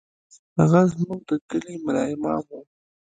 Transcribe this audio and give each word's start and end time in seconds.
هغه 0.59 0.81
زموږ 0.93 1.19
د 1.29 1.31
کلي 1.49 1.75
ملا 1.85 2.03
امام 2.15 2.43
و. 2.57 2.59